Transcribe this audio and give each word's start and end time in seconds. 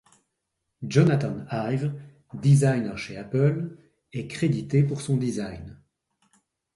Jonathan 0.81 1.45
Ive, 1.51 1.93
designer 2.33 2.97
chez 2.97 3.17
Apple, 3.17 3.77
est 4.13 4.25
crédité 4.27 4.81
pour 4.81 4.99
son 4.99 5.15
design. 5.15 5.79